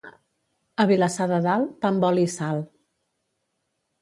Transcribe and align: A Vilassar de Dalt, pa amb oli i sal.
A 0.83 0.87
Vilassar 0.91 1.27
de 1.31 1.39
Dalt, 1.47 1.75
pa 1.85 1.91
amb 1.93 2.09
oli 2.09 2.25
i 2.29 2.33
sal. 2.37 2.63